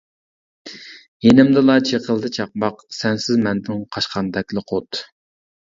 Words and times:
يېنىمدىلا 1.27 1.75
چېقىلدى 1.91 2.33
چاقماق، 2.39 2.83
سەنسىز 3.03 3.45
مەندىن 3.47 3.87
قاچقاندەكلا 3.95 4.71
قۇت. 4.75 5.07